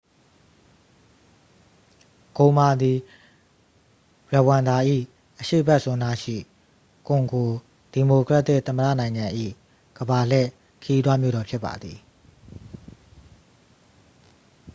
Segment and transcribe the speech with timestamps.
[2.37, 2.97] ဂိုမာ သည်
[4.33, 4.77] ရဝမ်ဒါ၏
[5.39, 6.37] အရှေ့ဘက်စွန်းနားရှိ
[7.07, 7.49] ကွန်ဂို
[7.93, 9.25] ဒီမိုကရက်တစ်သမ္မတနိုင်ငံ၏
[9.97, 10.49] ကမ္ဘာလှည့်
[10.83, 11.97] ခရီးသွားမြို့တော်ဖြစ်ပါသည်